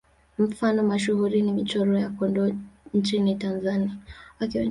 [0.37, 2.51] Mfano mashuhuri ni Michoro ya Kondoa
[2.93, 3.95] nchini Tanzania.